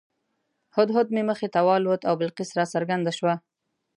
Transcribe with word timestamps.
هدهد 0.77 1.07
مې 1.15 1.21
مخې 1.29 1.47
ته 1.53 1.59
والوت 1.67 2.01
او 2.09 2.13
بلقیس 2.21 2.49
راڅرګنده 2.57 3.11
شوه. 3.17 3.35